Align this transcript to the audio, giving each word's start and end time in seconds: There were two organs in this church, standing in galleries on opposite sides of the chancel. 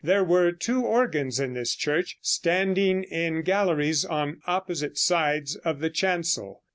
There 0.03 0.23
were 0.23 0.51
two 0.51 0.81
organs 0.83 1.39
in 1.39 1.53
this 1.53 1.75
church, 1.75 2.17
standing 2.23 3.03
in 3.03 3.43
galleries 3.43 4.03
on 4.03 4.41
opposite 4.47 4.97
sides 4.97 5.55
of 5.57 5.79
the 5.79 5.91
chancel. 5.91 6.63